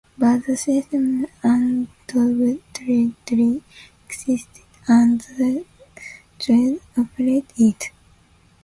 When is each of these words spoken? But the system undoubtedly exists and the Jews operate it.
But 0.17 0.47
the 0.47 0.57
system 0.57 1.27
undoubtedly 1.43 3.13
exists 4.07 4.61
and 4.87 5.21
the 5.37 5.63
Jews 6.39 6.79
operate 6.97 7.53
it. 7.55 7.91